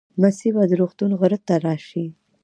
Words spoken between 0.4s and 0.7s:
به